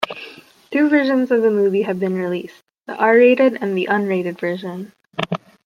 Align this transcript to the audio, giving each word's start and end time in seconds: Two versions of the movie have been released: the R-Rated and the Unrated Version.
Two 0.71 0.89
versions 0.89 1.29
of 1.29 1.43
the 1.43 1.51
movie 1.51 1.83
have 1.83 1.99
been 1.99 2.15
released: 2.15 2.63
the 2.87 2.95
R-Rated 2.95 3.59
and 3.61 3.77
the 3.77 3.87
Unrated 3.91 4.39
Version. 4.39 4.93